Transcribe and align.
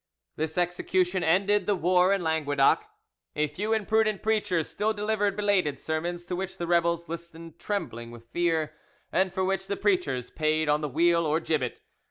This 0.35 0.57
execution 0.57 1.23
ended 1.23 1.67
the 1.67 1.75
war 1.75 2.11
in 2.11 2.23
Languedoc. 2.23 2.85
A 3.35 3.45
few 3.45 3.71
imprudent 3.71 4.23
preachers 4.23 4.67
still 4.67 4.93
delivered 4.93 5.35
belated 5.35 5.77
sermons, 5.77 6.25
to 6.25 6.35
which 6.35 6.57
the 6.57 6.65
rebels 6.65 7.07
listened 7.07 7.59
trembling 7.59 8.09
with 8.09 8.25
fear, 8.31 8.73
and 9.11 9.31
for 9.31 9.45
which 9.45 9.67
the 9.67 9.77
preachers 9.77 10.31
paid 10.31 10.67
on 10.67 10.81
the 10.81 10.89
wheel 10.89 11.23
or 11.27 11.39
gibbet. 11.39 11.81